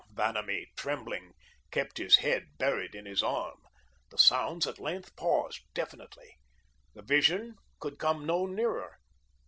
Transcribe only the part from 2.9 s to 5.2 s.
in his arm. The sounds, at length,